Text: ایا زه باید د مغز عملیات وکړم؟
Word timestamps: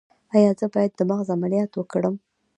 ایا 0.35 0.51
زه 0.59 0.65
باید 0.73 0.91
د 0.95 1.01
مغز 1.09 1.27
عملیات 1.35 1.71
وکړم؟ 1.75 2.15